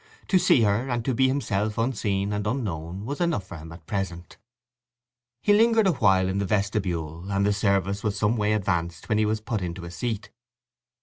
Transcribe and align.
To 0.29 0.39
see 0.39 0.61
her, 0.63 0.89
and 0.89 1.05
to 1.05 1.13
be 1.13 1.27
himself 1.27 1.77
unseen 1.77 2.33
and 2.33 2.47
unknown, 2.47 3.05
was 3.05 3.21
enough 3.21 3.43
for 3.45 3.57
him 3.57 3.71
at 3.71 3.85
present. 3.85 4.37
He 5.43 5.53
lingered 5.53 5.85
awhile 5.85 6.27
in 6.27 6.39
the 6.39 6.45
vestibule, 6.47 7.31
and 7.31 7.45
the 7.45 7.53
service 7.53 8.03
was 8.03 8.17
some 8.17 8.35
way 8.35 8.53
advanced 8.53 9.09
when 9.09 9.19
he 9.19 9.27
was 9.27 9.41
put 9.41 9.61
into 9.61 9.85
a 9.85 9.91
seat. 9.91 10.31